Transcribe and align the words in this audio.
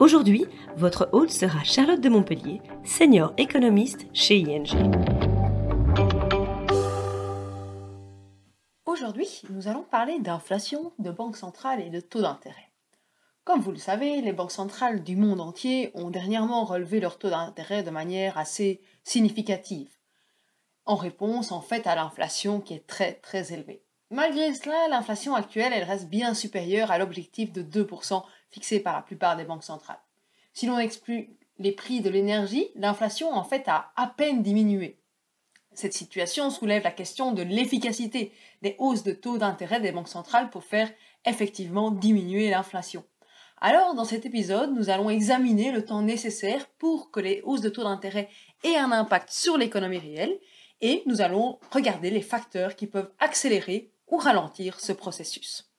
Aujourd'hui, 0.00 0.46
votre 0.76 1.10
hôte 1.12 1.30
sera 1.30 1.62
Charlotte 1.62 2.00
de 2.00 2.08
Montpellier, 2.08 2.62
senior 2.84 3.34
économiste 3.36 4.06
chez 4.14 4.38
ING. 4.38 4.64
Aujourd'hui, 8.86 9.42
nous 9.50 9.68
allons 9.68 9.82
parler 9.82 10.18
d'inflation, 10.18 10.94
de 10.98 11.10
banque 11.10 11.36
centrale 11.36 11.82
et 11.82 11.90
de 11.90 12.00
taux 12.00 12.22
d'intérêt. 12.22 12.72
Comme 13.44 13.60
vous 13.60 13.72
le 13.72 13.76
savez, 13.76 14.22
les 14.22 14.32
banques 14.32 14.52
centrales 14.52 15.02
du 15.02 15.16
monde 15.16 15.42
entier 15.42 15.90
ont 15.92 16.08
dernièrement 16.08 16.64
relevé 16.64 16.98
leur 16.98 17.18
taux 17.18 17.28
d'intérêt 17.28 17.82
de 17.82 17.90
manière 17.90 18.38
assez 18.38 18.80
significative, 19.04 19.90
en 20.86 20.96
réponse 20.96 21.52
en 21.52 21.60
fait 21.60 21.86
à 21.86 21.94
l'inflation 21.94 22.62
qui 22.62 22.72
est 22.72 22.86
très 22.86 23.12
très 23.12 23.52
élevée. 23.52 23.82
Malgré 24.10 24.52
cela, 24.54 24.88
l'inflation 24.88 25.36
actuelle, 25.36 25.72
elle 25.72 25.84
reste 25.84 26.08
bien 26.08 26.34
supérieure 26.34 26.90
à 26.90 26.98
l'objectif 26.98 27.52
de 27.52 27.62
2% 27.62 28.22
fixé 28.50 28.80
par 28.80 28.94
la 28.94 29.02
plupart 29.02 29.36
des 29.36 29.44
banques 29.44 29.62
centrales. 29.62 30.00
Si 30.52 30.66
l'on 30.66 30.78
exclut 30.78 31.30
les 31.60 31.70
prix 31.70 32.00
de 32.00 32.10
l'énergie, 32.10 32.70
l'inflation 32.74 33.32
en 33.32 33.44
fait 33.44 33.68
a 33.68 33.92
à 33.94 34.08
peine 34.08 34.42
diminué. 34.42 34.98
Cette 35.74 35.92
situation 35.92 36.50
soulève 36.50 36.82
la 36.82 36.90
question 36.90 37.30
de 37.30 37.42
l'efficacité 37.42 38.32
des 38.62 38.74
hausses 38.78 39.04
de 39.04 39.12
taux 39.12 39.38
d'intérêt 39.38 39.80
des 39.80 39.92
banques 39.92 40.08
centrales 40.08 40.50
pour 40.50 40.64
faire 40.64 40.90
effectivement 41.24 41.92
diminuer 41.92 42.50
l'inflation. 42.50 43.04
Alors, 43.60 43.94
dans 43.94 44.04
cet 44.04 44.26
épisode, 44.26 44.74
nous 44.74 44.90
allons 44.90 45.10
examiner 45.10 45.70
le 45.70 45.84
temps 45.84 46.02
nécessaire 46.02 46.66
pour 46.78 47.12
que 47.12 47.20
les 47.20 47.42
hausses 47.44 47.60
de 47.60 47.68
taux 47.68 47.84
d'intérêt 47.84 48.28
aient 48.64 48.76
un 48.76 48.90
impact 48.90 49.30
sur 49.30 49.56
l'économie 49.56 49.98
réelle 49.98 50.36
et 50.80 51.02
nous 51.06 51.20
allons 51.20 51.58
regarder 51.70 52.10
les 52.10 52.22
facteurs 52.22 52.74
qui 52.74 52.86
peuvent 52.86 53.12
accélérer 53.20 53.92
ou 54.10 54.18
ralentir 54.18 54.80
ce 54.80 54.92
processus. 54.92 55.70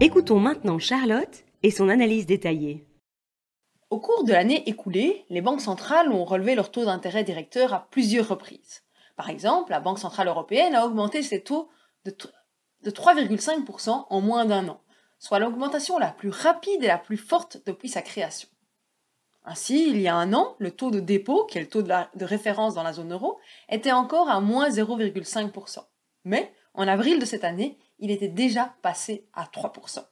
Écoutons 0.00 0.40
maintenant 0.40 0.78
Charlotte 0.78 1.44
et 1.62 1.70
son 1.70 1.88
analyse 1.88 2.26
détaillée. 2.26 2.86
Au 3.90 4.00
cours 4.00 4.24
de 4.24 4.32
l'année 4.32 4.68
écoulée, 4.68 5.24
les 5.28 5.42
banques 5.42 5.60
centrales 5.60 6.10
ont 6.10 6.24
relevé 6.24 6.54
leur 6.54 6.70
taux 6.70 6.84
d'intérêt 6.84 7.24
directeur 7.24 7.74
à 7.74 7.88
plusieurs 7.90 8.28
reprises. 8.28 8.82
Par 9.16 9.30
exemple, 9.30 9.70
la 9.70 9.80
Banque 9.80 9.98
centrale 9.98 10.28
européenne 10.28 10.74
a 10.74 10.86
augmenté 10.86 11.22
ses 11.22 11.42
taux 11.42 11.68
de, 12.04 12.10
3,5% 12.90 14.06
en 14.08 14.20
moins 14.20 14.44
d'un 14.44 14.68
an, 14.68 14.80
soit 15.18 15.38
l'augmentation 15.38 15.98
la 15.98 16.10
plus 16.10 16.30
rapide 16.30 16.82
et 16.82 16.88
la 16.88 16.98
plus 16.98 17.16
forte 17.16 17.58
depuis 17.66 17.88
sa 17.88 18.02
création. 18.02 18.48
Ainsi, 19.44 19.88
il 19.90 20.00
y 20.00 20.08
a 20.08 20.14
un 20.14 20.32
an, 20.32 20.54
le 20.58 20.70
taux 20.70 20.90
de 20.90 21.00
dépôt, 21.00 21.46
qui 21.46 21.58
est 21.58 21.62
le 21.62 21.68
taux 21.68 21.82
de, 21.82 22.24
référence 22.24 22.74
dans 22.74 22.84
la 22.84 22.92
zone 22.92 23.12
euro, 23.12 23.38
était 23.68 23.92
encore 23.92 24.30
à 24.30 24.40
moins 24.40 24.68
0,5%. 24.68 25.78
Mais, 26.24 26.52
en 26.74 26.86
avril 26.86 27.18
de 27.18 27.24
cette 27.24 27.44
année, 27.44 27.78
il 27.98 28.10
était 28.10 28.28
déjà 28.28 28.74
passé 28.82 29.26
à 29.32 29.44
3%. 29.44 30.04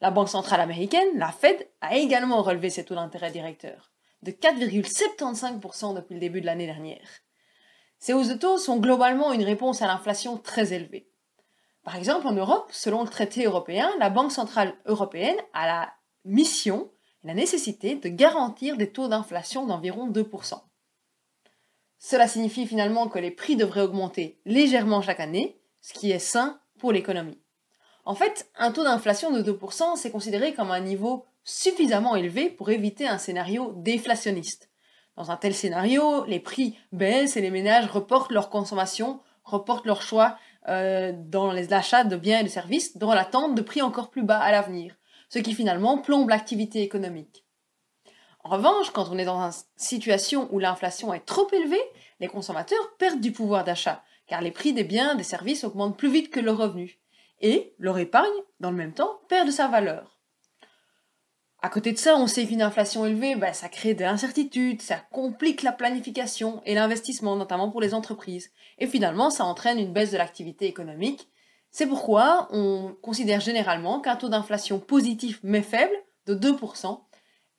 La 0.00 0.10
Banque 0.10 0.30
centrale 0.30 0.60
américaine, 0.60 1.08
la 1.16 1.30
Fed, 1.30 1.68
a 1.80 1.96
également 1.96 2.42
relevé 2.42 2.70
ses 2.70 2.84
taux 2.84 2.94
d'intérêt 2.94 3.30
directeurs, 3.30 3.92
de 4.22 4.30
4,75% 4.30 5.94
depuis 5.94 6.14
le 6.14 6.20
début 6.20 6.40
de 6.40 6.46
l'année 6.46 6.66
dernière. 6.66 7.08
Ces 7.98 8.14
hausses 8.14 8.28
de 8.28 8.34
taux 8.34 8.58
sont 8.58 8.78
globalement 8.78 9.32
une 9.32 9.42
réponse 9.42 9.82
à 9.82 9.86
l'inflation 9.86 10.38
très 10.38 10.72
élevée. 10.72 11.10
Par 11.82 11.96
exemple, 11.96 12.26
en 12.26 12.32
Europe, 12.32 12.70
selon 12.72 13.02
le 13.02 13.08
traité 13.08 13.44
européen, 13.44 13.90
la 13.98 14.08
Banque 14.08 14.32
centrale 14.32 14.74
européenne 14.86 15.36
a 15.52 15.66
la 15.66 15.92
mission 16.24 16.90
la 17.28 17.34
nécessité 17.34 17.94
de 17.94 18.08
garantir 18.08 18.78
des 18.78 18.90
taux 18.90 19.06
d'inflation 19.06 19.66
d'environ 19.66 20.08
2%. 20.10 20.62
Cela 21.98 22.26
signifie 22.26 22.66
finalement 22.66 23.06
que 23.06 23.18
les 23.18 23.30
prix 23.30 23.54
devraient 23.54 23.82
augmenter 23.82 24.40
légèrement 24.46 25.02
chaque 25.02 25.20
année, 25.20 25.60
ce 25.82 25.92
qui 25.92 26.10
est 26.10 26.20
sain 26.20 26.58
pour 26.78 26.90
l'économie. 26.90 27.38
En 28.06 28.14
fait, 28.14 28.50
un 28.56 28.72
taux 28.72 28.82
d'inflation 28.82 29.30
de 29.30 29.42
2%, 29.42 29.96
c'est 29.96 30.10
considéré 30.10 30.54
comme 30.54 30.70
un 30.70 30.80
niveau 30.80 31.26
suffisamment 31.44 32.16
élevé 32.16 32.48
pour 32.48 32.70
éviter 32.70 33.06
un 33.06 33.18
scénario 33.18 33.74
déflationniste. 33.76 34.70
Dans 35.14 35.30
un 35.30 35.36
tel 35.36 35.52
scénario, 35.52 36.24
les 36.24 36.40
prix 36.40 36.78
baissent 36.92 37.36
et 37.36 37.42
les 37.42 37.50
ménages 37.50 37.90
reportent 37.90 38.32
leur 38.32 38.48
consommation, 38.48 39.20
reportent 39.44 39.84
leur 39.84 40.00
choix 40.00 40.38
euh, 40.68 41.12
dans 41.14 41.52
les 41.52 41.74
achats 41.74 42.04
de 42.04 42.16
biens 42.16 42.40
et 42.40 42.44
de 42.44 42.48
services 42.48 42.96
dans 42.96 43.12
l'attente 43.12 43.54
de 43.54 43.60
prix 43.60 43.82
encore 43.82 44.08
plus 44.08 44.22
bas 44.22 44.38
à 44.38 44.50
l'avenir, 44.50 44.94
ce 45.28 45.38
qui 45.38 45.54
finalement 45.54 45.98
plombe 45.98 46.28
l'activité 46.28 46.82
économique. 46.82 47.44
En 48.44 48.50
revanche, 48.50 48.90
quand 48.90 49.08
on 49.10 49.18
est 49.18 49.24
dans 49.24 49.40
une 49.40 49.52
situation 49.76 50.48
où 50.52 50.58
l'inflation 50.58 51.12
est 51.12 51.26
trop 51.26 51.48
élevée, 51.52 51.82
les 52.20 52.28
consommateurs 52.28 52.96
perdent 52.98 53.20
du 53.20 53.32
pouvoir 53.32 53.64
d'achat, 53.64 54.02
car 54.26 54.40
les 54.40 54.50
prix 54.50 54.72
des 54.72 54.84
biens, 54.84 55.14
des 55.16 55.24
services 55.24 55.64
augmentent 55.64 55.98
plus 55.98 56.10
vite 56.10 56.30
que 56.30 56.40
leurs 56.40 56.56
revenus. 56.56 56.98
Et 57.40 57.74
leur 57.78 57.98
épargne, 57.98 58.26
dans 58.60 58.70
le 58.70 58.76
même 58.76 58.94
temps, 58.94 59.20
perd 59.28 59.46
de 59.46 59.52
sa 59.52 59.68
valeur. 59.68 60.18
À 61.60 61.70
côté 61.70 61.90
de 61.90 61.98
ça, 61.98 62.16
on 62.16 62.28
sait 62.28 62.46
qu'une 62.46 62.62
inflation 62.62 63.04
élevée, 63.04 63.34
bah, 63.34 63.52
ça 63.52 63.68
crée 63.68 63.94
de 63.94 64.04
l'incertitude, 64.04 64.80
ça 64.80 64.96
complique 65.10 65.62
la 65.62 65.72
planification 65.72 66.62
et 66.64 66.74
l'investissement, 66.74 67.34
notamment 67.34 67.68
pour 67.68 67.80
les 67.80 67.94
entreprises. 67.94 68.52
Et 68.78 68.86
finalement, 68.86 69.28
ça 69.30 69.44
entraîne 69.44 69.78
une 69.78 69.92
baisse 69.92 70.12
de 70.12 70.18
l'activité 70.18 70.66
économique. 70.66 71.28
C'est 71.78 71.86
pourquoi 71.86 72.48
on 72.50 72.96
considère 73.02 73.38
généralement 73.38 74.00
qu'un 74.00 74.16
taux 74.16 74.28
d'inflation 74.28 74.80
positif 74.80 75.38
mais 75.44 75.62
faible, 75.62 75.94
de 76.26 76.34
2%, 76.34 76.98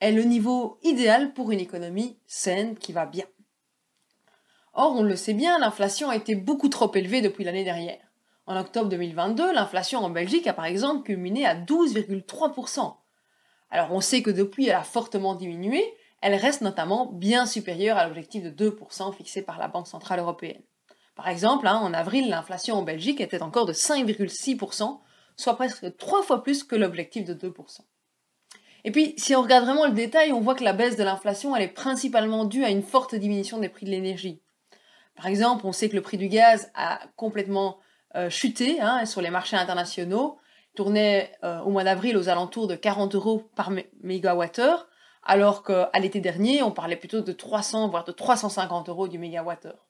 est 0.01 0.11
le 0.11 0.23
niveau 0.23 0.77
idéal 0.83 1.33
pour 1.33 1.51
une 1.51 1.61
économie 1.61 2.19
saine 2.27 2.75
qui 2.75 2.91
va 2.91 3.05
bien. 3.05 3.23
Or, 4.73 4.93
on 4.97 5.03
le 5.03 5.15
sait 5.15 5.33
bien, 5.33 5.57
l'inflation 5.57 6.09
a 6.09 6.17
été 6.17 6.35
beaucoup 6.35 6.67
trop 6.67 6.93
élevée 6.95 7.21
depuis 7.21 7.45
l'année 7.45 7.63
dernière. 7.63 8.01
En 8.45 8.59
octobre 8.59 8.89
2022, 8.89 9.53
l'inflation 9.53 9.99
en 9.99 10.09
Belgique 10.09 10.47
a 10.47 10.53
par 10.53 10.65
exemple 10.65 11.03
culminé 11.03 11.45
à 11.45 11.55
12,3%. 11.55 12.97
Alors 13.69 13.93
on 13.93 14.01
sait 14.01 14.21
que 14.21 14.31
depuis 14.31 14.67
elle 14.67 14.75
a 14.75 14.83
fortement 14.83 15.33
diminué, 15.33 15.81
elle 16.21 16.35
reste 16.35 16.59
notamment 16.59 17.05
bien 17.05 17.45
supérieure 17.45 17.97
à 17.97 18.05
l'objectif 18.05 18.43
de 18.43 18.69
2% 18.69 19.15
fixé 19.15 19.43
par 19.43 19.59
la 19.59 19.69
Banque 19.69 19.87
Centrale 19.87 20.19
Européenne. 20.19 20.61
Par 21.19 21.27
exemple, 21.27 21.67
hein, 21.67 21.75
en 21.75 21.93
avril, 21.93 22.29
l'inflation 22.29 22.77
en 22.77 22.81
Belgique 22.81 23.19
était 23.19 23.43
encore 23.43 23.65
de 23.65 23.73
5,6%, 23.73 24.99
soit 25.35 25.55
presque 25.57 25.97
trois 25.97 26.23
fois 26.23 26.43
plus 26.43 26.63
que 26.63 26.77
l'objectif 26.77 27.25
de 27.25 27.33
2%. 27.33 27.81
Et 28.85 28.91
puis, 28.91 29.15
si 29.17 29.35
on 29.35 29.41
regarde 29.41 29.65
vraiment 29.65 29.85
le 29.85 29.91
détail, 29.91 30.31
on 30.31 30.39
voit 30.39 30.55
que 30.55 30.63
la 30.63 30.71
baisse 30.71 30.95
de 30.95 31.03
l'inflation, 31.03 31.53
est 31.57 31.67
principalement 31.67 32.45
due 32.45 32.63
à 32.63 32.69
une 32.69 32.83
forte 32.83 33.15
diminution 33.15 33.57
des 33.57 33.67
prix 33.67 33.85
de 33.85 33.91
l'énergie. 33.91 34.41
Par 35.17 35.27
exemple, 35.27 35.65
on 35.65 35.73
sait 35.73 35.89
que 35.89 35.97
le 35.97 36.01
prix 36.01 36.15
du 36.15 36.29
gaz 36.29 36.71
a 36.73 37.01
complètement 37.17 37.79
euh, 38.15 38.29
chuté 38.29 38.79
hein, 38.79 39.05
sur 39.05 39.19
les 39.19 39.29
marchés 39.29 39.57
internationaux, 39.57 40.37
tournait 40.73 41.33
euh, 41.43 41.59
au 41.63 41.69
mois 41.69 41.83
d'avril 41.83 42.15
aux 42.15 42.29
alentours 42.29 42.67
de 42.67 42.75
40 42.75 43.13
euros 43.15 43.49
par 43.57 43.73
mégawattheure, 44.03 44.87
alors 45.23 45.63
qu'à 45.63 45.91
l'été 45.99 46.21
dernier, 46.21 46.63
on 46.63 46.71
parlait 46.71 46.95
plutôt 46.95 47.19
de 47.19 47.33
300 47.33 47.89
voire 47.89 48.05
de 48.05 48.13
350 48.13 48.87
euros 48.87 49.09
du 49.09 49.19
mégawattheure. 49.19 49.88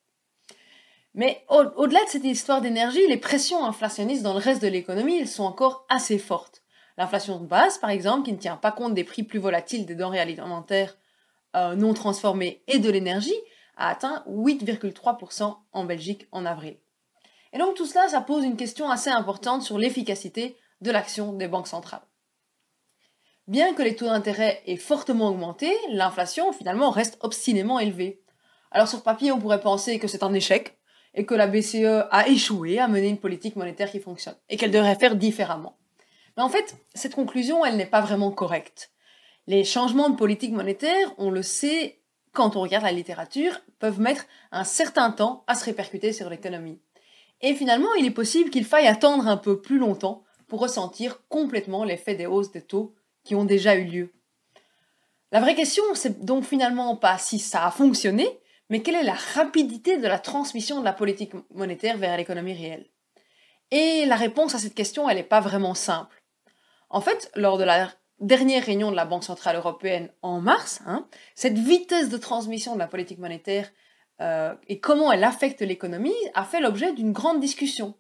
Mais 1.16 1.44
au-delà 1.50 2.04
de 2.06 2.10
cette 2.10 2.24
histoire 2.24 2.62
d'énergie, 2.62 3.06
les 3.08 3.18
pressions 3.18 3.66
inflationnistes 3.66 4.24
dans 4.24 4.34
le 4.34 4.40
reste 4.40 4.62
de 4.62 4.68
l'économie, 4.68 5.18
elles 5.18 5.28
sont 5.28 5.44
encore 5.44 5.86
assez 5.90 6.20
fortes. 6.20 6.64
L'inflation 6.98 7.40
de 7.40 7.48
base, 7.48 7.78
par 7.78 7.90
exemple, 7.90 8.26
qui 8.26 8.34
ne 8.34 8.38
tient 8.38 8.58
pas 8.58 8.72
compte 8.72 8.94
des 8.94 9.04
prix 9.04 9.24
plus 9.24 9.40
volatiles 9.40 9.86
des 9.86 9.96
denrées 9.96 10.20
alimentaires 10.20 10.98
euh, 11.56 11.76
non 11.76 11.94
transformées 11.94 12.64
et 12.68 12.78
de 12.78 12.90
l'énergie, 12.90 13.34
a 13.78 13.90
atteint 13.90 14.24
8,3% 14.28 15.56
en 15.72 15.84
Belgique 15.86 16.28
en 16.32 16.46
avril. 16.46 16.78
Et 17.54 17.58
donc 17.58 17.76
tout 17.76 17.86
cela, 17.86 18.08
ça 18.08 18.22
pose 18.22 18.44
une 18.44 18.58
question 18.58 18.90
assez 18.90 19.10
importante 19.10 19.64
sur 19.64 19.78
l'efficacité 19.78 20.58
de 20.82 20.92
l'action 20.92 21.34
des 21.34 21.48
banques 21.48 21.68
centrales. 21.68 22.06
Bien 23.48 23.74
que 23.74 23.82
les 23.82 23.96
taux 23.96 24.06
d'intérêt 24.06 24.62
aient 24.68 24.78
fortement 24.78 25.30
augmenté, 25.30 25.76
l'inflation 25.90 26.52
finalement 26.54 26.92
reste 26.92 27.18
obstinément 27.22 27.80
élevée. 27.80 28.22
Alors 28.72 28.88
sur 28.88 29.02
papier, 29.02 29.32
on 29.32 29.40
pourrait 29.40 29.62
penser 29.62 29.98
que 29.98 30.08
c'est 30.08 30.22
un 30.22 30.34
échec 30.34 30.79
et 31.14 31.26
que 31.26 31.36
la 31.36 31.48
BCE 31.48 32.08
a 32.12 32.28
échoué 32.28 32.80
à 32.80 32.88
mener 32.88 33.10
une 33.10 33.18
politique 33.18 33.56
monétaire 33.56 33.92
qui 33.92 34.00
fonctionne 34.00 34.36
et 34.50 34.58
qu'elle 34.58 34.72
devrait 34.72 34.96
faire 34.96 35.16
différemment. 35.16 35.78
Mais 36.38 36.44
en 36.44 36.50
fait, 36.50 36.76
cette 36.94 37.16
conclusion, 37.16 37.66
elle 37.66 37.78
n'est 37.78 37.86
pas 37.86 38.02
vraiment 38.02 38.32
correcte. 38.32 38.92
Les 39.48 39.64
changements 39.64 40.10
de 40.10 40.16
politique 40.16 40.54
monétaire, 40.54 41.14
on 41.18 41.32
le 41.32 41.42
sait, 41.42 42.00
quand 42.34 42.56
on 42.56 42.62
regarde 42.62 42.86
la 42.86 42.92
littérature, 42.92 43.60
peuvent 43.80 44.00
mettre 44.00 44.26
un 44.52 44.64
certain 44.64 45.12
temps 45.12 45.44
à 45.48 45.56
se 45.56 45.66
répercuter 45.66 46.14
sur 46.14 46.30
l'économie. 46.30 46.80
Et 47.42 47.56
finalement, 47.56 47.94
il 47.96 48.06
est 48.06 48.12
possible 48.12 48.50
qu'il 48.50 48.66
faille 48.66 48.88
attendre 48.88 49.28
un 49.28 49.38
peu 49.38 49.62
plus 49.62 49.80
longtemps 49.80 50.24
pour 50.48 50.60
ressentir 50.60 51.22
complètement 51.30 51.84
l'effet 51.84 52.16
des 52.16 52.26
hausses 52.26 52.52
des 52.52 52.62
taux 52.62 52.94
qui 53.24 53.36
ont 53.36 53.46
déjà 53.46 53.76
eu 53.76 53.86
lieu. 53.86 54.14
La 55.32 55.40
vraie 55.40 55.56
question, 55.56 55.84
c'est 55.94 56.26
donc 56.26 56.44
finalement 56.44 56.96
pas 56.96 57.18
si 57.18 57.40
ça 57.40 57.66
a 57.66 57.72
fonctionné, 57.72 58.28
mais 58.70 58.82
quelle 58.82 58.96
est 58.96 59.04
la 59.04 59.18
rapidité 59.34 59.98
de 59.98 60.08
la 60.08 60.20
transmission 60.20 60.80
de 60.80 60.86
la 60.86 60.94
politique 60.94 61.34
monétaire 61.54 61.98
vers 61.98 62.16
l'économie 62.18 62.54
réelle? 62.54 62.88
Et 63.72 64.06
la 64.06 64.16
réponse 64.16 64.56
à 64.56 64.60
cette 64.60 64.76
question, 64.76 65.10
elle 65.10 65.18
n'est 65.18 65.24
pas 65.24 65.42
vraiment 65.42 65.74
simple. 65.74 66.24
En 66.90 67.02
fait, 67.02 67.32
lors 67.36 67.58
de 67.58 67.64
la 67.64 67.92
dernière 68.20 68.66
réunion 68.66 68.92
de 68.92 68.96
la 68.96 69.06
Banque 69.06 69.24
Centrale 69.24 69.56
Européenne 69.56 70.12
en 70.22 70.42
mars, 70.42 70.82
hein, 70.86 71.08
cette 71.36 71.58
vitesse 71.58 72.10
de 72.10 72.18
transmission 72.18 72.74
de 72.74 72.80
la 72.80 72.88
politique 72.88 73.20
monétaire 73.20 73.72
euh, 74.22 74.54
et 74.68 74.80
comment 74.80 75.12
elle 75.12 75.24
affecte 75.24 75.62
l'économie 75.62 76.16
a 76.34 76.44
fait 76.44 76.60
l'objet 76.60 76.94
d'une 76.94 77.14
grande 77.14 77.40
discussion. 77.40 77.96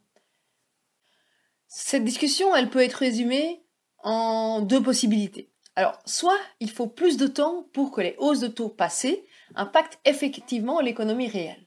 Cette 1.67 2.03
discussion, 2.03 2.55
elle 2.55 2.69
peut 2.69 2.83
être 2.83 2.95
résumée 2.95 3.63
en 4.03 4.61
deux 4.61 4.81
possibilités. 4.81 5.51
Alors, 5.75 5.99
soit 6.05 6.39
il 6.59 6.69
faut 6.69 6.87
plus 6.87 7.15
de 7.17 7.27
temps 7.27 7.67
pour 7.73 7.91
que 7.91 8.01
les 8.01 8.15
hausses 8.17 8.39
de 8.39 8.47
taux 8.47 8.69
passées 8.69 9.25
impactent 9.55 9.99
effectivement 10.05 10.81
l'économie 10.81 11.27
réelle. 11.27 11.65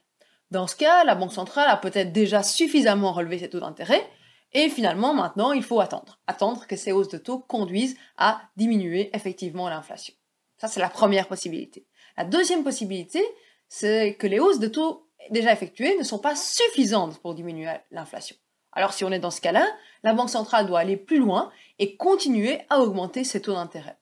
Dans 0.51 0.67
ce 0.67 0.75
cas, 0.75 1.03
la 1.03 1.15
Banque 1.15 1.33
centrale 1.33 1.69
a 1.69 1.77
peut-être 1.77 2.11
déjà 2.11 2.43
suffisamment 2.43 3.11
relevé 3.11 3.39
ses 3.39 3.49
taux 3.49 3.59
d'intérêt, 3.59 4.07
et 4.51 4.69
finalement, 4.69 5.13
maintenant, 5.13 5.51
il 5.51 5.63
faut 5.63 5.79
attendre. 5.79 6.19
Attendre 6.27 6.67
que 6.67 6.75
ces 6.75 6.91
hausses 6.91 7.09
de 7.09 7.17
taux 7.17 7.39
conduisent 7.39 7.97
à 8.17 8.41
diminuer 8.55 9.09
effectivement 9.15 9.67
l'inflation. 9.67 10.13
Ça, 10.57 10.67
c'est 10.67 10.79
la 10.79 10.89
première 10.89 11.27
possibilité. 11.27 11.87
La 12.17 12.23
deuxième 12.23 12.63
possibilité, 12.63 13.23
c'est 13.67 14.15
que 14.15 14.27
les 14.27 14.39
hausses 14.39 14.59
de 14.59 14.67
taux 14.67 15.09
déjà 15.31 15.51
effectuées 15.51 15.97
ne 15.97 16.03
sont 16.03 16.19
pas 16.19 16.35
suffisantes 16.35 17.19
pour 17.19 17.33
diminuer 17.33 17.71
l'inflation. 17.91 18.35
Alors 18.71 18.93
si 18.93 19.03
on 19.03 19.11
est 19.11 19.19
dans 19.19 19.31
ce 19.31 19.41
cas-là, 19.41 19.65
la 20.03 20.13
Banque 20.13 20.29
centrale 20.29 20.67
doit 20.67 20.79
aller 20.79 20.97
plus 20.97 21.19
loin 21.19 21.51
et 21.79 21.95
continuer 21.95 22.61
à 22.69 22.79
augmenter 22.79 23.23
ses 23.23 23.41
taux 23.41 23.53
d'intérêt. 23.53 23.97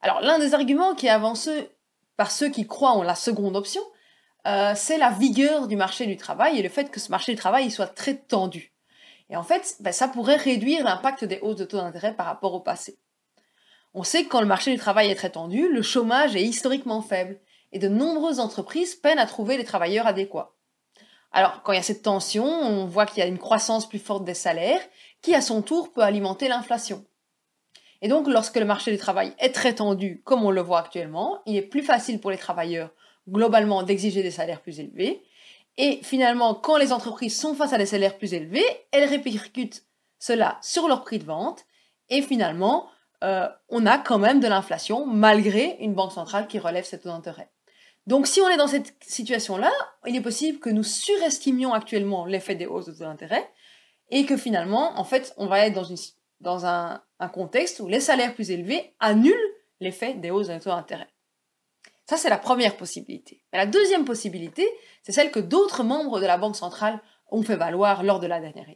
Alors 0.00 0.20
l'un 0.20 0.38
des 0.38 0.54
arguments 0.54 0.94
qui 0.94 1.06
est 1.06 1.10
avancé 1.10 1.70
par 2.16 2.30
ceux 2.30 2.48
qui 2.48 2.66
croient 2.66 2.92
en 2.92 3.02
la 3.02 3.14
seconde 3.14 3.56
option, 3.56 3.82
euh, 4.46 4.72
c'est 4.74 4.98
la 4.98 5.10
vigueur 5.10 5.68
du 5.68 5.76
marché 5.76 6.06
du 6.06 6.16
travail 6.16 6.58
et 6.58 6.62
le 6.62 6.68
fait 6.68 6.90
que 6.90 7.00
ce 7.00 7.10
marché 7.10 7.32
du 7.32 7.38
travail 7.38 7.70
soit 7.70 7.86
très 7.86 8.16
tendu. 8.16 8.72
Et 9.30 9.36
en 9.36 9.42
fait, 9.42 9.76
ben, 9.80 9.92
ça 9.92 10.08
pourrait 10.08 10.36
réduire 10.36 10.84
l'impact 10.84 11.24
des 11.24 11.38
hausses 11.40 11.56
de 11.56 11.64
taux 11.64 11.78
d'intérêt 11.78 12.14
par 12.14 12.26
rapport 12.26 12.54
au 12.54 12.60
passé. 12.60 12.98
On 13.94 14.04
sait 14.04 14.24
que 14.24 14.28
quand 14.28 14.40
le 14.40 14.46
marché 14.46 14.72
du 14.72 14.78
travail 14.78 15.10
est 15.10 15.14
très 15.14 15.30
tendu, 15.30 15.68
le 15.68 15.82
chômage 15.82 16.34
est 16.34 16.42
historiquement 16.42 17.02
faible 17.02 17.38
et 17.72 17.78
de 17.78 17.88
nombreuses 17.88 18.40
entreprises 18.40 18.94
peinent 18.94 19.18
à 19.18 19.26
trouver 19.26 19.56
les 19.56 19.64
travailleurs 19.64 20.06
adéquats. 20.06 20.54
Alors, 21.30 21.62
quand 21.62 21.72
il 21.72 21.76
y 21.76 21.78
a 21.78 21.82
cette 21.82 22.02
tension, 22.02 22.44
on 22.44 22.84
voit 22.84 23.06
qu'il 23.06 23.18
y 23.18 23.22
a 23.22 23.26
une 23.26 23.38
croissance 23.38 23.88
plus 23.88 23.98
forte 23.98 24.24
des 24.24 24.34
salaires, 24.34 24.82
qui 25.22 25.34
à 25.34 25.40
son 25.40 25.62
tour 25.62 25.92
peut 25.92 26.02
alimenter 26.02 26.48
l'inflation. 26.48 27.04
Et 28.02 28.08
donc, 28.08 28.26
lorsque 28.28 28.56
le 28.56 28.64
marché 28.64 28.90
du 28.90 28.98
travail 28.98 29.32
est 29.38 29.54
très 29.54 29.76
tendu, 29.76 30.20
comme 30.24 30.44
on 30.44 30.50
le 30.50 30.60
voit 30.60 30.80
actuellement, 30.80 31.40
il 31.46 31.56
est 31.56 31.62
plus 31.62 31.82
facile 31.82 32.20
pour 32.20 32.30
les 32.30 32.36
travailleurs, 32.36 32.90
globalement, 33.28 33.84
d'exiger 33.84 34.22
des 34.22 34.32
salaires 34.32 34.60
plus 34.60 34.80
élevés. 34.80 35.22
Et 35.78 36.00
finalement, 36.02 36.54
quand 36.54 36.76
les 36.76 36.92
entreprises 36.92 37.38
sont 37.38 37.54
face 37.54 37.72
à 37.72 37.78
des 37.78 37.86
salaires 37.86 38.18
plus 38.18 38.34
élevés, 38.34 38.64
elles 38.90 39.08
répercutent 39.08 39.86
cela 40.18 40.58
sur 40.60 40.88
leur 40.88 41.04
prix 41.04 41.20
de 41.20 41.24
vente. 41.24 41.64
Et 42.10 42.22
finalement, 42.22 42.88
euh, 43.22 43.48
on 43.68 43.86
a 43.86 43.98
quand 43.98 44.18
même 44.18 44.40
de 44.40 44.48
l'inflation, 44.48 45.06
malgré 45.06 45.76
une 45.80 45.94
banque 45.94 46.12
centrale 46.12 46.48
qui 46.48 46.58
relève 46.58 46.84
ses 46.84 46.98
taux 46.98 47.08
d'intérêt. 47.08 47.50
Donc 48.08 48.26
si 48.26 48.40
on 48.40 48.48
est 48.48 48.56
dans 48.56 48.66
cette 48.66 48.94
situation-là, 49.00 49.70
il 50.06 50.16
est 50.16 50.20
possible 50.20 50.58
que 50.58 50.70
nous 50.70 50.82
surestimions 50.82 51.72
actuellement 51.72 52.26
l'effet 52.26 52.56
des 52.56 52.66
hausses 52.66 52.86
de 52.86 52.92
taux 52.92 53.04
d'intérêt 53.04 53.48
et 54.10 54.26
que 54.26 54.36
finalement, 54.36 54.98
en 54.98 55.04
fait, 55.04 55.32
on 55.36 55.46
va 55.46 55.66
être 55.66 55.74
dans, 55.74 55.84
une, 55.84 55.96
dans 56.42 56.66
un, 56.66 57.02
contexte 57.32 57.78
où 57.78 57.86
les 57.86 58.00
salaires 58.00 58.34
plus 58.34 58.50
élevés 58.50 58.94
annulent 58.98 59.54
l'effet 59.80 60.14
des 60.14 60.32
hausses 60.32 60.48
de 60.48 60.58
taux 60.58 60.70
d'intérêt. 60.70 61.06
Ça, 62.10 62.16
c'est 62.16 62.28
la 62.28 62.36
première 62.36 62.76
possibilité. 62.76 63.44
La 63.52 63.64
deuxième 63.64 64.04
possibilité, 64.04 64.68
c'est 65.04 65.12
celle 65.12 65.30
que 65.30 65.38
d'autres 65.38 65.84
membres 65.84 66.20
de 66.20 66.26
la 66.26 66.36
Banque 66.36 66.56
centrale 66.56 67.00
ont 67.30 67.42
fait 67.42 67.54
valoir 67.54 68.02
lors 68.02 68.18
de 68.18 68.26
la 68.26 68.40
dernière 68.40 68.66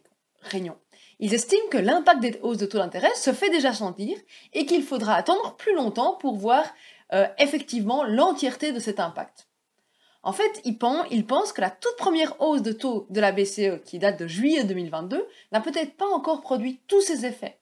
réunion. 0.42 0.78
Ils 1.18 1.34
estiment 1.34 1.68
que 1.70 1.78
l'impact 1.78 2.20
des 2.20 2.38
hausses 2.42 2.58
de 2.58 2.66
taux 2.66 2.78
d'intérêt 2.78 3.14
se 3.16 3.32
fait 3.32 3.50
déjà 3.50 3.72
sentir 3.72 4.16
et 4.52 4.64
qu'il 4.64 4.84
faudra 4.84 5.14
attendre 5.14 5.56
plus 5.56 5.74
longtemps 5.74 6.14
pour 6.14 6.36
voir 6.36 6.64
euh, 7.12 7.26
effectivement 7.38 8.04
l'entièreté 8.04 8.72
de 8.72 8.78
cet 8.78 9.00
impact. 9.00 9.45
En 10.26 10.32
fait, 10.32 10.60
il 10.64 10.76
pense 10.76 11.52
que 11.52 11.60
la 11.60 11.70
toute 11.70 11.94
première 11.96 12.40
hausse 12.40 12.60
de 12.60 12.72
taux 12.72 13.06
de 13.10 13.20
la 13.20 13.30
BCE, 13.30 13.80
qui 13.84 14.00
date 14.00 14.18
de 14.18 14.26
juillet 14.26 14.64
2022, 14.64 15.24
n'a 15.52 15.60
peut-être 15.60 15.96
pas 15.96 16.08
encore 16.08 16.40
produit 16.40 16.80
tous 16.88 17.00
ses 17.00 17.24
effets. 17.26 17.60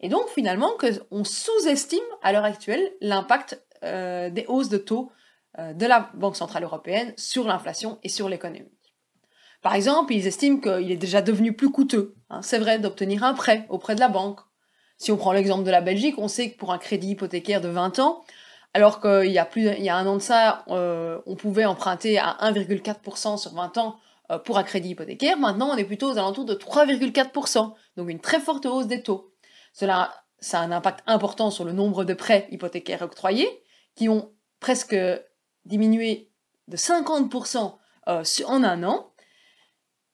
Et 0.00 0.10
donc, 0.10 0.28
finalement, 0.28 0.72
qu'on 0.78 1.24
sous-estime 1.24 2.04
à 2.22 2.32
l'heure 2.32 2.44
actuelle 2.44 2.92
l'impact 3.00 3.64
euh, 3.82 4.28
des 4.28 4.44
hausses 4.46 4.68
de 4.68 4.76
taux 4.76 5.10
euh, 5.58 5.72
de 5.72 5.86
la 5.86 6.10
Banque 6.12 6.36
Centrale 6.36 6.64
Européenne 6.64 7.14
sur 7.16 7.48
l'inflation 7.48 7.98
et 8.02 8.10
sur 8.10 8.28
l'économie. 8.28 8.68
Par 9.62 9.74
exemple, 9.74 10.12
ils 10.12 10.26
estiment 10.26 10.60
qu'il 10.60 10.92
est 10.92 10.98
déjà 10.98 11.22
devenu 11.22 11.54
plus 11.54 11.70
coûteux, 11.70 12.14
hein, 12.28 12.42
c'est 12.42 12.58
vrai, 12.58 12.78
d'obtenir 12.78 13.24
un 13.24 13.32
prêt 13.32 13.64
auprès 13.70 13.94
de 13.94 14.00
la 14.00 14.08
banque. 14.08 14.40
Si 14.98 15.12
on 15.12 15.16
prend 15.16 15.32
l'exemple 15.32 15.64
de 15.64 15.70
la 15.70 15.80
Belgique, 15.80 16.18
on 16.18 16.28
sait 16.28 16.50
que 16.50 16.58
pour 16.58 16.74
un 16.74 16.78
crédit 16.78 17.12
hypothécaire 17.12 17.62
de 17.62 17.68
20 17.68 18.00
ans, 18.00 18.22
alors 18.74 19.00
qu'il 19.00 19.30
y 19.30 19.38
a 19.38 19.44
plus, 19.44 19.68
il 19.68 19.84
y 19.84 19.90
a 19.90 19.96
un 19.96 20.06
an 20.06 20.16
de 20.16 20.22
ça, 20.22 20.64
euh, 20.68 21.20
on 21.26 21.36
pouvait 21.36 21.66
emprunter 21.66 22.18
à 22.18 22.38
1,4% 22.40 23.36
sur 23.36 23.52
20 23.52 23.78
ans 23.78 23.96
euh, 24.30 24.38
pour 24.38 24.56
un 24.56 24.62
crédit 24.62 24.90
hypothécaire. 24.90 25.36
Maintenant, 25.36 25.70
on 25.72 25.76
est 25.76 25.84
plutôt 25.84 26.10
aux 26.10 26.18
alentours 26.18 26.46
de 26.46 26.54
3,4%. 26.54 27.74
Donc 27.96 28.08
une 28.08 28.20
très 28.20 28.40
forte 28.40 28.64
hausse 28.64 28.86
des 28.86 29.02
taux. 29.02 29.32
Cela, 29.74 30.12
ça 30.38 30.60
a 30.60 30.62
un 30.62 30.72
impact 30.72 31.00
important 31.06 31.50
sur 31.50 31.64
le 31.64 31.72
nombre 31.72 32.04
de 32.04 32.14
prêts 32.14 32.48
hypothécaires 32.50 33.02
octroyés, 33.02 33.48
qui 33.94 34.08
ont 34.08 34.32
presque 34.58 34.96
diminué 35.66 36.30
de 36.68 36.76
50% 36.76 37.74
euh, 38.08 38.22
en 38.46 38.64
un 38.64 38.84
an. 38.84 39.12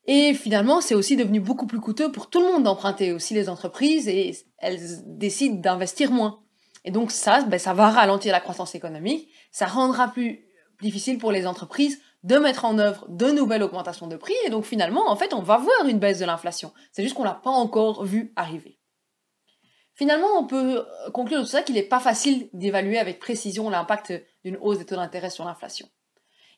Et 0.06 0.34
finalement, 0.34 0.80
c'est 0.80 0.94
aussi 0.94 1.16
devenu 1.16 1.38
beaucoup 1.38 1.66
plus 1.66 1.80
coûteux 1.80 2.10
pour 2.10 2.28
tout 2.28 2.40
le 2.40 2.46
monde 2.46 2.64
d'emprunter, 2.64 3.12
aussi 3.12 3.34
les 3.34 3.48
entreprises, 3.48 4.08
et 4.08 4.34
elles 4.56 4.80
décident 5.04 5.60
d'investir 5.60 6.10
moins. 6.10 6.42
Et 6.88 6.90
donc 6.90 7.10
ça, 7.10 7.42
ben, 7.42 7.58
ça 7.58 7.74
va 7.74 7.90
ralentir 7.90 8.32
la 8.32 8.40
croissance 8.40 8.74
économique, 8.74 9.28
ça 9.52 9.66
rendra 9.66 10.08
plus 10.08 10.48
difficile 10.80 11.18
pour 11.18 11.32
les 11.32 11.46
entreprises 11.46 12.00
de 12.22 12.38
mettre 12.38 12.64
en 12.64 12.78
œuvre 12.78 13.04
de 13.10 13.26
nouvelles 13.26 13.62
augmentations 13.62 14.06
de 14.06 14.16
prix, 14.16 14.32
et 14.46 14.48
donc 14.48 14.64
finalement, 14.64 15.10
en 15.10 15.14
fait, 15.14 15.34
on 15.34 15.42
va 15.42 15.58
voir 15.58 15.86
une 15.86 15.98
baisse 15.98 16.18
de 16.18 16.24
l'inflation. 16.24 16.72
C'est 16.92 17.02
juste 17.02 17.14
qu'on 17.14 17.24
l'a 17.24 17.34
pas 17.34 17.50
encore 17.50 18.06
vu 18.06 18.32
arriver. 18.36 18.80
Finalement, 19.96 20.28
on 20.38 20.46
peut 20.46 20.82
conclure 21.12 21.40
de 21.40 21.44
tout 21.44 21.50
ça 21.50 21.60
qu'il 21.60 21.74
n'est 21.74 21.82
pas 21.82 22.00
facile 22.00 22.48
d'évaluer 22.54 22.98
avec 22.98 23.20
précision 23.20 23.68
l'impact 23.68 24.14
d'une 24.42 24.56
hausse 24.56 24.78
des 24.78 24.86
taux 24.86 24.96
d'intérêt 24.96 25.28
sur 25.28 25.44
l'inflation. 25.44 25.90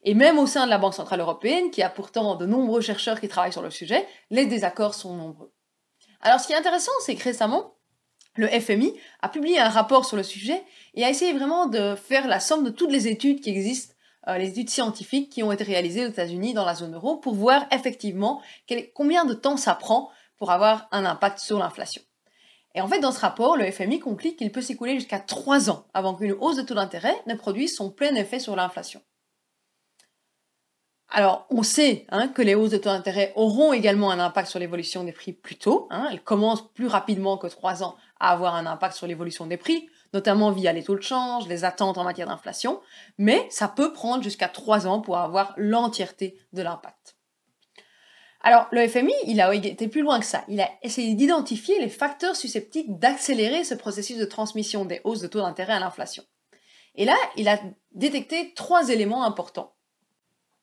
Et 0.05 0.15
même 0.15 0.39
au 0.39 0.47
sein 0.47 0.65
de 0.65 0.71
la 0.71 0.79
Banque 0.79 0.95
Centrale 0.95 1.19
Européenne, 1.19 1.73
qui 1.73 1.83
a 1.83 1.91
pourtant 1.91 2.37
de 2.37 2.47
nombreux 2.47 2.83
chercheurs 2.83 3.21
qui 3.21 3.27
travaillent 3.27 3.53
sur 3.53 3.63
le 3.63 3.71
sujet, 3.73 4.07
les 4.31 4.47
désaccords 4.47 4.95
sont 4.95 5.17
nombreux. 5.17 5.53
Alors 6.21 6.39
ce 6.39 6.47
qui 6.47 6.53
est 6.53 6.57
intéressant, 6.57 6.93
c'est 7.05 7.17
que 7.17 7.25
récemment, 7.25 7.80
le 8.37 8.49
FMI 8.49 8.95
a 9.23 9.29
publié 9.29 9.59
un 9.59 9.69
rapport 9.69 10.05
sur 10.05 10.17
le 10.17 10.23
sujet 10.23 10.63
et 10.95 11.05
a 11.05 11.11
essayé 11.11 11.33
vraiment 11.33 11.67
de 11.67 11.95
faire 11.95 12.29
la 12.29 12.41
somme 12.41 12.65
de 12.65 12.71
toutes 12.71 12.93
les 12.93 13.09
études 13.09 13.41
qui 13.41 13.51
existent, 13.51 13.95
euh, 14.29 14.39
les 14.39 14.51
études 14.51 14.71
scientifiques 14.71 15.31
qui 15.31 15.43
ont 15.43 15.53
été 15.53 15.65
réalisées 15.65 16.07
aux 16.07 16.11
États-Unis 16.11 16.55
dans 16.55 16.65
la 16.65 16.75
zone 16.75 16.95
euro 16.95 17.17
pour 17.17 17.35
voir 17.35 17.67
effectivement 17.73 18.43
combien 18.95 19.25
de 19.25 19.35
temps 19.35 19.57
ça 19.57 19.75
prend 19.75 20.11
pour 20.37 20.51
avoir 20.51 20.89
un 20.93 21.05
impact 21.05 21.39
sur 21.39 21.59
l'inflation. 21.59 22.03
Et 22.75 22.81
en 22.81 22.89
fait, 22.89 23.01
dans 23.01 23.13
ce 23.13 23.21
rapport, 23.21 23.57
le 23.57 23.71
FMI 23.71 23.99
conclut 23.99 24.37
qu'il 24.37 24.53
peut 24.53 24.61
s'écouler 24.61 24.95
jusqu'à 24.95 25.19
3 25.19 25.71
ans 25.71 25.87
avant 25.93 26.15
qu'une 26.15 26.33
hausse 26.33 26.57
de 26.57 26.63
taux 26.63 26.75
d'intérêt 26.75 27.17
ne 27.27 27.35
produise 27.35 27.75
son 27.75 27.91
plein 27.91 28.15
effet 28.15 28.39
sur 28.39 28.55
l'inflation. 28.55 29.03
Alors, 31.13 31.47
on 31.51 31.65
sait 31.65 32.07
hein, 32.11 32.29
que 32.29 32.43
les 32.43 32.55
hausses 32.55 32.71
de 32.71 32.77
taux 32.77 32.91
d'intérêt 32.91 33.33
auront 33.35 33.73
également 33.73 34.13
un 34.13 34.21
impact 34.21 34.49
sur 34.49 34.61
l'évolution 34.61 35.03
des 35.03 35.11
prix 35.11 35.33
plus 35.33 35.57
tôt. 35.57 35.89
Hein. 35.91 36.07
elles 36.13 36.23
commencent 36.23 36.73
plus 36.73 36.87
rapidement 36.87 37.37
que 37.37 37.49
3 37.49 37.83
ans 37.83 37.97
à 38.21 38.31
avoir 38.31 38.55
un 38.55 38.67
impact 38.67 38.95
sur 38.95 39.07
l'évolution 39.07 39.47
des 39.47 39.57
prix, 39.57 39.89
notamment 40.13 40.53
via 40.53 40.73
les 40.73 40.85
taux 40.85 40.97
de 40.97 41.03
change, 41.03 41.49
les 41.49 41.65
attentes 41.65 41.99
en 41.99 42.05
matière 42.05 42.29
d'inflation, 42.29 42.81
mais 43.19 43.47
ça 43.51 43.69
peut 43.69 43.93
prendre 43.93 44.23
jusqu'à 44.23 44.49
3 44.49 44.87
ans 44.87 45.01
pour 45.01 45.19
avoir 45.19 45.55
l'entièreté 45.57 46.37
de 46.53 46.63
l'impact. 46.63 47.17
Alors, 48.43 48.69
le 48.73 48.87
FMI, 48.89 49.13
il 49.27 49.41
a 49.41 49.55
été 49.55 49.89
plus 49.89 50.01
loin 50.01 50.19
que 50.19 50.25
ça. 50.25 50.45
Il 50.49 50.61
a 50.61 50.71
essayé 50.83 51.15
d'identifier 51.15 51.79
les 51.79 51.91
facteurs 51.91 52.37
susceptibles 52.37 52.99
d'accélérer 52.99 53.65
ce 53.65 53.75
processus 53.75 54.17
de 54.17 54.25
transmission 54.25 54.87
des 54.87 55.01
hausses 55.05 55.21
de 55.21 55.27
taux 55.27 55.41
d'intérêt 55.41 55.75
à 55.75 55.81
l'inflation. 55.81 56.25
Et 56.95 57.05
là, 57.05 57.17
il 57.37 57.49
a 57.49 57.61
détecté 57.93 58.53
trois 58.55 58.89
éléments 58.89 59.25
importants. 59.25 59.75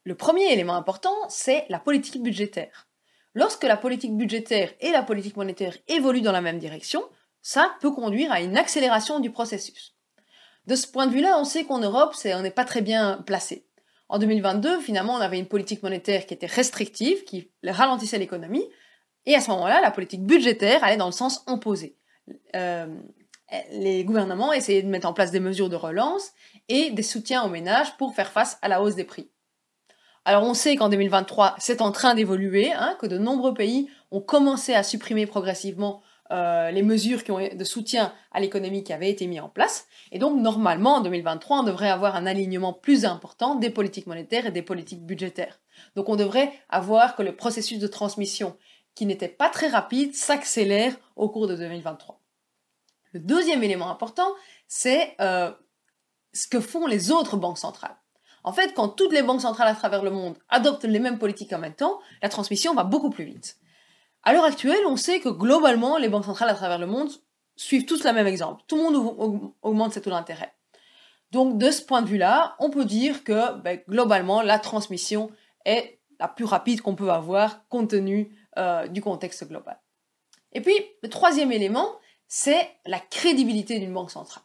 Le 0.04 0.16
premier 0.16 0.52
élément 0.52 0.76
important, 0.76 1.14
c'est 1.30 1.66
la 1.70 1.80
politique 1.80 2.22
budgétaire. 2.22 2.88
Lorsque 3.34 3.64
la 3.64 3.78
politique 3.78 4.18
budgétaire 4.18 4.74
et 4.80 4.92
la 4.92 5.04
politique 5.04 5.38
monétaire 5.38 5.78
évoluent 5.88 6.22
dans 6.22 6.32
la 6.32 6.42
même 6.42 6.58
direction, 6.58 7.04
ça 7.48 7.78
peut 7.80 7.92
conduire 7.92 8.30
à 8.34 8.42
une 8.42 8.58
accélération 8.58 9.22
du 9.22 9.32
processus. 9.32 9.96
De 10.66 10.76
ce 10.76 10.86
point 10.86 11.08
de 11.08 11.14
vue-là, 11.14 11.38
on 11.40 11.46
sait 11.46 11.64
qu'en 11.64 11.80
Europe, 11.80 12.14
on 12.26 12.42
n'est 12.42 12.52
pas 12.52 12.66
très 12.66 12.82
bien 12.82 13.24
placé. 13.26 13.66
En 14.10 14.20
2022, 14.20 14.82
finalement, 14.82 15.14
on 15.14 15.22
avait 15.22 15.40
une 15.40 15.48
politique 15.48 15.82
monétaire 15.82 16.26
qui 16.26 16.34
était 16.34 16.46
restrictive, 16.46 17.24
qui 17.24 17.50
ralentissait 17.64 18.18
l'économie, 18.18 18.68
et 19.26 19.34
à 19.34 19.40
ce 19.40 19.50
moment-là, 19.52 19.80
la 19.80 19.92
politique 19.92 20.26
budgétaire 20.26 20.84
allait 20.84 20.98
dans 20.98 21.06
le 21.06 21.14
sens 21.14 21.46
opposé. 21.48 21.96
Euh, 22.54 22.94
les 23.72 24.04
gouvernements 24.04 24.52
essayaient 24.52 24.84
de 24.84 24.90
mettre 24.90 25.08
en 25.08 25.14
place 25.14 25.32
des 25.32 25.40
mesures 25.40 25.70
de 25.70 25.78
relance 25.78 26.34
et 26.68 26.92
des 26.92 27.02
soutiens 27.02 27.44
aux 27.44 27.50
ménages 27.50 27.96
pour 27.96 28.14
faire 28.14 28.34
face 28.34 28.58
à 28.62 28.68
la 28.68 28.82
hausse 28.82 28.96
des 28.96 29.06
prix. 29.06 29.30
Alors 30.26 30.44
on 30.44 30.54
sait 30.54 30.76
qu'en 30.76 30.90
2023, 30.90 31.56
c'est 31.60 31.80
en 31.80 31.94
train 31.94 32.14
d'évoluer, 32.14 32.74
hein, 32.74 32.98
que 33.00 33.08
de 33.08 33.18
nombreux 33.18 33.54
pays 33.54 33.90
ont 34.12 34.20
commencé 34.20 34.74
à 34.74 34.84
supprimer 34.84 35.26
progressivement 35.28 36.02
euh, 36.32 36.72
les 36.72 36.84
mesures 36.84 37.24
qui 37.24 37.32
ont, 37.32 37.40
de 37.40 37.64
soutien 37.64 38.14
à 38.32 38.40
l'économie 38.40 38.84
qui 38.84 38.94
avaient 38.94 39.10
été 39.10 39.28
mises 39.28 39.40
en 39.40 39.50
place. 39.50 39.88
Et 40.12 40.20
donc 40.20 40.40
normalement, 40.40 40.96
en 40.96 41.02
2023, 41.02 41.60
on 41.60 41.64
devrait 41.64 41.90
avoir 41.90 42.16
un 42.16 42.26
alignement 42.26 42.74
plus 42.74 43.06
important 43.06 43.56
des 43.56 43.70
politiques 43.70 44.08
monétaires 44.08 44.46
et 44.46 44.52
des 44.52 44.62
politiques 44.62 45.06
budgétaires. 45.06 45.60
Donc 45.96 46.10
on 46.10 46.16
devrait 46.16 46.52
avoir 46.70 47.16
que 47.16 47.24
le 47.24 47.36
processus 47.36 47.80
de 47.80 47.88
transmission, 47.88 48.58
qui 48.96 49.06
n'était 49.06 49.28
pas 49.28 49.50
très 49.50 49.68
rapide, 49.68 50.16
s'accélère 50.16 50.96
au 51.16 51.30
cours 51.30 51.48
de 51.48 51.56
2023. 51.56 52.20
Le 53.14 53.20
deuxième 53.20 53.64
élément 53.64 53.90
important, 53.90 54.28
c'est 54.68 55.16
euh, 55.22 55.52
ce 56.34 56.48
que 56.48 56.60
font 56.60 56.88
les 56.88 57.12
autres 57.12 57.38
banques 57.38 57.58
centrales. 57.58 57.96
En 58.44 58.54
fait, 58.54 58.74
quand 58.74 58.90
toutes 58.90 59.14
les 59.14 59.24
banques 59.24 59.42
centrales 59.42 59.68
à 59.68 59.76
travers 59.76 60.04
le 60.04 60.10
monde 60.10 60.38
adoptent 60.50 60.86
les 60.86 61.00
mêmes 61.00 61.20
politiques 61.20 61.54
en 61.54 61.60
même 61.60 61.74
temps, 61.74 62.00
la 62.22 62.30
transmission 62.30 62.74
va 62.74 62.84
beaucoup 62.84 63.10
plus 63.10 63.26
vite. 63.26 63.58
À 64.28 64.34
l'heure 64.34 64.44
actuelle, 64.44 64.86
on 64.88 64.98
sait 64.98 65.22
que 65.22 65.30
globalement, 65.30 65.98
les 65.98 66.10
banques 66.10 66.26
centrales 66.26 66.50
à 66.50 66.54
travers 66.54 66.80
le 66.80 66.86
monde 66.86 67.10
suivent 67.56 67.86
tous 67.86 68.04
le 68.04 68.12
même 68.12 68.28
exemple. 68.28 68.62
Tout 68.68 68.76
le 68.76 68.84
monde 68.84 69.54
augmente 69.62 69.94
ses 69.94 70.02
taux 70.02 70.10
d'intérêt. 70.10 70.54
Donc, 71.32 71.58
de 71.58 71.72
ce 71.72 71.82
point 71.82 72.02
de 72.02 72.10
vue-là, 72.10 72.58
on 72.60 72.70
peut 72.70 72.84
dire 72.84 73.24
que 73.24 73.54
ben, 73.60 73.80
globalement, 73.88 74.42
la 74.42 74.60
transmission 74.60 75.32
est 75.64 76.02
la 76.20 76.28
plus 76.28 76.44
rapide 76.44 76.82
qu'on 76.82 76.96
peut 76.96 77.10
avoir 77.10 77.66
compte 77.70 77.92
tenu 77.92 78.38
euh, 78.58 78.90
du 78.90 79.00
contexte 79.00 79.48
global. 79.48 79.80
Et 80.52 80.60
puis, 80.60 80.76
le 81.04 81.08
troisième 81.08 81.54
élément, 81.54 81.96
c'est 82.28 82.70
la 82.86 83.00
crédibilité 83.00 83.80
d'une 83.80 83.94
banque 83.94 84.12
centrale. 84.12 84.44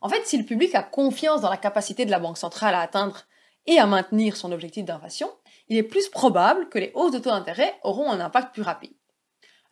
En 0.00 0.08
fait, 0.08 0.26
si 0.26 0.36
le 0.36 0.44
public 0.44 0.74
a 0.74 0.82
confiance 0.82 1.40
dans 1.40 1.50
la 1.50 1.56
capacité 1.56 2.04
de 2.04 2.10
la 2.10 2.18
Banque 2.18 2.36
centrale 2.36 2.74
à 2.74 2.80
atteindre 2.80 3.26
et 3.66 3.78
à 3.78 3.86
maintenir 3.86 4.36
son 4.36 4.50
objectif 4.50 4.84
d'inflation, 4.84 5.30
il 5.68 5.76
est 5.76 5.84
plus 5.84 6.08
probable 6.08 6.68
que 6.68 6.80
les 6.80 6.90
hausses 6.96 7.12
de 7.12 7.18
taux 7.20 7.30
d'intérêt 7.30 7.78
auront 7.84 8.10
un 8.10 8.18
impact 8.18 8.52
plus 8.52 8.62
rapide. 8.62 8.92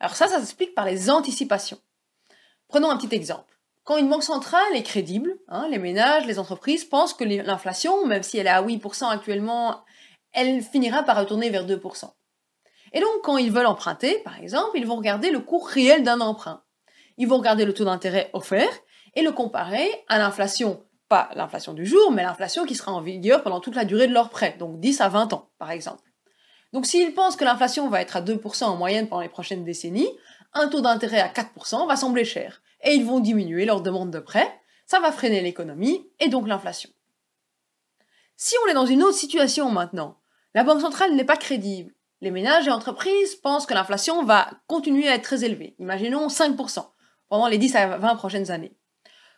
Alors 0.03 0.17
ça, 0.17 0.27
ça 0.27 0.39
s'explique 0.41 0.75
par 0.75 0.83
les 0.83 1.09
anticipations. 1.09 1.79
Prenons 2.67 2.89
un 2.89 2.97
petit 2.97 3.15
exemple. 3.15 3.57
Quand 3.85 3.95
une 3.95 4.09
banque 4.09 4.23
centrale 4.23 4.75
est 4.75 4.83
crédible, 4.83 5.33
hein, 5.47 5.69
les 5.71 5.79
ménages, 5.79 6.25
les 6.25 6.39
entreprises 6.39 6.83
pensent 6.83 7.13
que 7.13 7.23
l'inflation, 7.23 8.05
même 8.05 8.21
si 8.21 8.37
elle 8.37 8.47
est 8.47 8.49
à 8.49 8.61
8% 8.61 9.09
actuellement, 9.09 9.81
elle 10.33 10.61
finira 10.61 11.03
par 11.03 11.17
retourner 11.17 11.49
vers 11.49 11.65
2%. 11.65 12.11
Et 12.91 12.99
donc, 12.99 13.21
quand 13.23 13.37
ils 13.37 13.49
veulent 13.49 13.65
emprunter, 13.65 14.19
par 14.25 14.37
exemple, 14.39 14.71
ils 14.77 14.85
vont 14.85 14.97
regarder 14.97 15.31
le 15.31 15.39
cours 15.39 15.69
réel 15.69 16.03
d'un 16.03 16.19
emprunt. 16.19 16.65
Ils 17.17 17.29
vont 17.29 17.37
regarder 17.37 17.63
le 17.63 17.73
taux 17.73 17.85
d'intérêt 17.85 18.29
offert 18.33 18.73
et 19.15 19.21
le 19.21 19.31
comparer 19.31 19.89
à 20.09 20.17
l'inflation, 20.17 20.83
pas 21.07 21.29
l'inflation 21.35 21.71
du 21.71 21.85
jour, 21.85 22.11
mais 22.11 22.23
l'inflation 22.23 22.65
qui 22.65 22.75
sera 22.75 22.91
en 22.91 22.99
vigueur 22.99 23.41
pendant 23.41 23.61
toute 23.61 23.75
la 23.75 23.85
durée 23.85 24.07
de 24.07 24.13
leur 24.13 24.29
prêt, 24.29 24.57
donc 24.59 24.81
10 24.81 24.99
à 24.99 25.07
20 25.07 25.31
ans, 25.31 25.49
par 25.59 25.71
exemple. 25.71 26.12
Donc 26.73 26.87
s'ils 26.87 27.13
pensent 27.13 27.35
que 27.35 27.45
l'inflation 27.45 27.87
va 27.87 28.01
être 28.01 28.17
à 28.17 28.21
2% 28.21 28.63
en 28.65 28.75
moyenne 28.75 29.07
pendant 29.07 29.21
les 29.21 29.29
prochaines 29.29 29.63
décennies, 29.63 30.09
un 30.53 30.67
taux 30.67 30.81
d'intérêt 30.81 31.21
à 31.21 31.29
4% 31.29 31.87
va 31.87 31.95
sembler 31.95 32.25
cher, 32.25 32.61
et 32.83 32.93
ils 32.93 33.05
vont 33.05 33.19
diminuer 33.19 33.65
leur 33.65 33.81
demande 33.81 34.11
de 34.11 34.19
prêt, 34.19 34.51
ça 34.87 34.99
va 34.99 35.11
freiner 35.11 35.41
l'économie 35.41 36.09
et 36.19 36.29
donc 36.29 36.47
l'inflation. 36.47 36.89
Si 38.35 38.55
on 38.63 38.69
est 38.69 38.73
dans 38.73 38.87
une 38.87 39.03
autre 39.03 39.17
situation 39.17 39.69
maintenant, 39.69 40.17
la 40.55 40.63
Banque 40.63 40.81
centrale 40.81 41.15
n'est 41.15 41.23
pas 41.23 41.37
crédible, 41.37 41.93
les 42.21 42.31
ménages 42.31 42.67
et 42.67 42.71
entreprises 42.71 43.35
pensent 43.35 43.65
que 43.65 43.73
l'inflation 43.73 44.23
va 44.23 44.49
continuer 44.67 45.07
à 45.07 45.15
être 45.15 45.23
très 45.23 45.43
élevée, 45.43 45.75
imaginons 45.77 46.27
5%, 46.27 46.85
pendant 47.29 47.47
les 47.47 47.57
10 47.57 47.75
à 47.75 47.97
20 47.97 48.15
prochaines 48.15 48.49
années. 48.49 48.75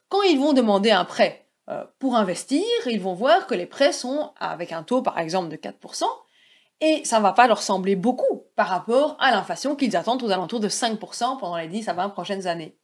Quand 0.08 0.22
ils 0.22 0.40
vont 0.40 0.54
demander 0.54 0.92
un 0.92 1.06
prêt 1.06 1.50
euh, 1.70 1.84
pour 2.00 2.16
investir, 2.16 2.64
ils 2.86 3.02
vont 3.02 3.14
voir 3.14 3.48
que 3.48 3.56
les 3.56 3.66
prêts 3.66 3.92
sont 3.92 4.34
avec 4.38 4.72
un 4.72 4.84
taux 4.84 5.02
par 5.02 5.20
exemple 5.20 5.50
de 5.50 5.56
4%, 5.56 6.06
et 6.82 7.04
ça 7.06 7.18
ne 7.18 7.24
va 7.24 7.34
pas 7.34 7.48
leur 7.48 7.62
sembler 7.62 7.96
beaucoup 7.96 8.46
par 8.56 8.68
rapport 8.68 9.16
à 9.20 9.32
l'inflation 9.32 9.76
qu'ils 9.76 9.96
attendent 9.96 10.24
aux 10.24 10.32
alentours 10.32 10.60
de 10.60 10.70
5% 10.70 11.40
pendant 11.40 11.58
les 11.58 11.68
10 11.68 11.88
à 11.90 11.94
20 11.94 12.10
prochaines 12.10 12.48
années. 12.48 12.78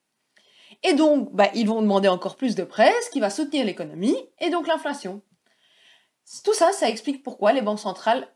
Et 0.83 0.93
donc, 0.93 1.33
bah, 1.33 1.49
ils 1.53 1.67
vont 1.67 1.81
demander 1.81 2.07
encore 2.07 2.37
plus 2.37 2.55
de 2.55 2.63
prêts, 2.63 2.93
ce 3.03 3.09
qui 3.09 3.19
va 3.19 3.29
soutenir 3.29 3.65
l'économie 3.65 4.17
et 4.39 4.49
donc 4.49 4.67
l'inflation. 4.67 5.21
Tout 6.43 6.53
ça, 6.53 6.71
ça 6.71 6.89
explique 6.89 7.23
pourquoi 7.23 7.51
les 7.51 7.61
banques 7.61 7.79
centrales 7.79 8.27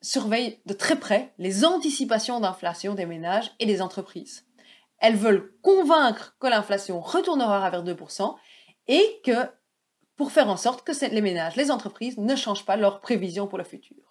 surveillent 0.00 0.60
de 0.66 0.74
très 0.74 0.96
près 0.96 1.32
les 1.38 1.64
anticipations 1.64 2.40
d'inflation 2.40 2.94
des 2.94 3.06
ménages 3.06 3.50
et 3.58 3.66
des 3.66 3.82
entreprises. 3.82 4.44
Elles 4.98 5.16
veulent 5.16 5.54
convaincre 5.62 6.36
que 6.40 6.46
l'inflation 6.46 7.00
retournera 7.00 7.70
vers 7.70 7.84
2% 7.84 8.36
et 8.88 9.20
que 9.24 9.48
pour 10.16 10.32
faire 10.32 10.48
en 10.48 10.56
sorte 10.56 10.84
que 10.84 10.92
les 11.06 11.20
ménages, 11.20 11.56
les 11.56 11.70
entreprises 11.70 12.18
ne 12.18 12.36
changent 12.36 12.66
pas 12.66 12.76
leurs 12.76 13.00
prévisions 13.00 13.46
pour 13.46 13.58
le 13.58 13.64
futur. 13.64 14.07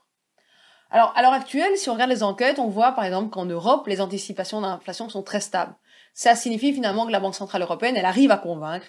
Alors, 0.89 1.11
à 1.15 1.21
l'heure 1.21 1.33
actuelle, 1.33 1.77
si 1.77 1.89
on 1.89 1.93
regarde 1.93 2.11
les 2.11 2.23
enquêtes, 2.23 2.59
on 2.59 2.67
voit 2.67 2.93
par 2.93 3.03
exemple 3.03 3.29
qu'en 3.29 3.45
Europe, 3.45 3.87
les 3.87 3.99
anticipations 3.99 4.61
d'inflation 4.61 5.09
sont 5.09 5.23
très 5.23 5.41
stables. 5.41 5.75
Ça 6.13 6.35
signifie 6.35 6.73
finalement 6.73 7.05
que 7.05 7.11
la 7.11 7.19
Banque 7.19 7.35
Centrale 7.35 7.61
Européenne, 7.61 7.95
elle 7.97 8.05
arrive 8.05 8.31
à 8.31 8.37
convaincre. 8.37 8.87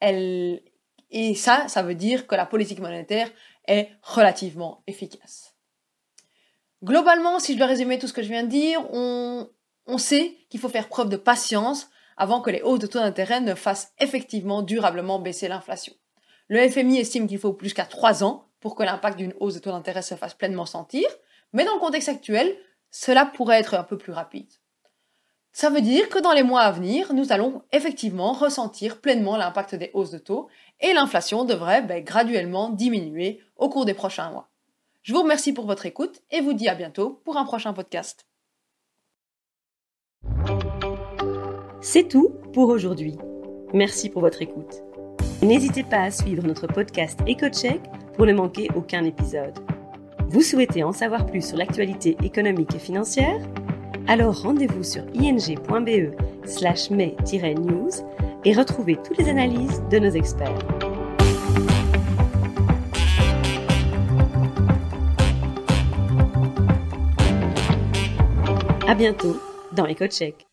Elle... 0.00 0.62
Et 1.10 1.34
ça, 1.34 1.68
ça 1.68 1.82
veut 1.82 1.94
dire 1.94 2.26
que 2.26 2.34
la 2.34 2.46
politique 2.46 2.80
monétaire 2.80 3.30
est 3.68 3.90
relativement 4.02 4.82
efficace. 4.88 5.54
Globalement, 6.82 7.38
si 7.38 7.52
je 7.52 7.58
dois 7.58 7.68
résumer 7.68 7.98
tout 7.98 8.08
ce 8.08 8.12
que 8.12 8.22
je 8.22 8.28
viens 8.28 8.42
de 8.42 8.48
dire, 8.48 8.80
on, 8.92 9.48
on 9.86 9.98
sait 9.98 10.36
qu'il 10.50 10.60
faut 10.60 10.68
faire 10.68 10.88
preuve 10.88 11.08
de 11.08 11.16
patience 11.16 11.88
avant 12.16 12.40
que 12.40 12.50
les 12.50 12.62
hausses 12.62 12.80
de 12.80 12.86
taux 12.86 12.98
d'intérêt 12.98 13.40
ne 13.40 13.54
fassent 13.54 13.92
effectivement 13.98 14.62
durablement 14.62 15.18
baisser 15.18 15.48
l'inflation. 15.48 15.94
Le 16.48 16.68
FMI 16.68 16.98
estime 16.98 17.28
qu'il 17.28 17.38
faut 17.38 17.52
plus 17.52 17.72
qu'à 17.72 17.84
3 17.84 18.24
ans 18.24 18.48
pour 18.60 18.74
que 18.74 18.82
l'impact 18.82 19.16
d'une 19.16 19.34
hausse 19.38 19.54
de 19.54 19.58
taux 19.60 19.70
d'intérêt 19.70 20.02
se 20.02 20.14
fasse 20.14 20.34
pleinement 20.34 20.66
sentir, 20.66 21.08
mais 21.56 21.64
dans 21.64 21.72
le 21.72 21.80
contexte 21.80 22.10
actuel, 22.10 22.54
cela 22.90 23.24
pourrait 23.24 23.58
être 23.58 23.72
un 23.74 23.82
peu 23.82 23.96
plus 23.96 24.12
rapide. 24.12 24.52
Ça 25.52 25.70
veut 25.70 25.80
dire 25.80 26.10
que 26.10 26.18
dans 26.18 26.34
les 26.34 26.42
mois 26.42 26.60
à 26.60 26.70
venir, 26.70 27.14
nous 27.14 27.32
allons 27.32 27.62
effectivement 27.72 28.34
ressentir 28.34 29.00
pleinement 29.00 29.38
l'impact 29.38 29.74
des 29.74 29.90
hausses 29.94 30.10
de 30.10 30.18
taux 30.18 30.48
et 30.80 30.92
l'inflation 30.92 31.46
devrait 31.46 31.80
ben, 31.80 32.04
graduellement 32.04 32.68
diminuer 32.68 33.40
au 33.56 33.70
cours 33.70 33.86
des 33.86 33.94
prochains 33.94 34.30
mois. 34.30 34.50
Je 35.02 35.14
vous 35.14 35.22
remercie 35.22 35.54
pour 35.54 35.64
votre 35.64 35.86
écoute 35.86 36.20
et 36.30 36.42
vous 36.42 36.52
dis 36.52 36.68
à 36.68 36.74
bientôt 36.74 37.22
pour 37.24 37.38
un 37.38 37.44
prochain 37.44 37.72
podcast. 37.72 38.26
C'est 41.80 42.06
tout 42.06 42.34
pour 42.52 42.68
aujourd'hui. 42.68 43.16
Merci 43.72 44.10
pour 44.10 44.20
votre 44.20 44.42
écoute. 44.42 44.82
N'hésitez 45.40 45.84
pas 45.84 46.02
à 46.02 46.10
suivre 46.10 46.42
notre 46.42 46.66
podcast 46.66 47.18
EcoCheck 47.26 47.80
pour 48.14 48.26
ne 48.26 48.34
manquer 48.34 48.68
aucun 48.74 49.04
épisode. 49.04 49.58
Vous 50.28 50.42
souhaitez 50.42 50.82
en 50.82 50.92
savoir 50.92 51.24
plus 51.24 51.46
sur 51.46 51.56
l'actualité 51.56 52.16
économique 52.22 52.74
et 52.74 52.78
financière? 52.78 53.40
Alors 54.08 54.42
rendez-vous 54.42 54.82
sur 54.82 55.02
ing.be 55.14 56.12
slash 56.44 56.90
news 56.90 57.90
et 58.44 58.52
retrouvez 58.52 58.96
toutes 58.96 59.18
les 59.18 59.28
analyses 59.28 59.82
de 59.90 59.98
nos 59.98 60.10
experts. 60.10 60.58
À 68.88 68.94
bientôt 68.94 69.36
dans 69.72 69.86
EcoCheck. 69.86 70.45